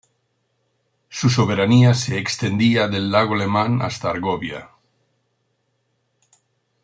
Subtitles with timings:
[1.09, 4.71] Su soberanía se extendía del lago Lemán hasta Argovia.